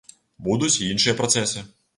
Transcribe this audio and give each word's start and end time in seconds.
Будуць 0.47 0.73
і 0.79 0.89
іншыя 0.95 1.17
працэсы. 1.23 1.59